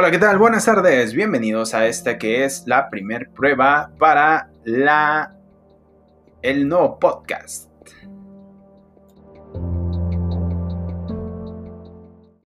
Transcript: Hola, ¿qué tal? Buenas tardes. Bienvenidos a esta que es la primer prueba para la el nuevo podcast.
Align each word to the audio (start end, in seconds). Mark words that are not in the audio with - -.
Hola, 0.00 0.10
¿qué 0.10 0.18
tal? 0.18 0.38
Buenas 0.38 0.64
tardes. 0.64 1.12
Bienvenidos 1.12 1.74
a 1.74 1.86
esta 1.86 2.16
que 2.16 2.42
es 2.42 2.62
la 2.66 2.88
primer 2.88 3.28
prueba 3.32 3.92
para 3.98 4.48
la 4.64 5.36
el 6.40 6.66
nuevo 6.66 6.98
podcast. 6.98 7.70